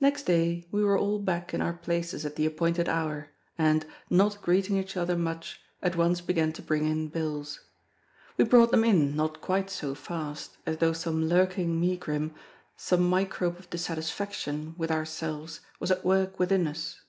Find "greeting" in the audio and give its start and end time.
4.42-4.76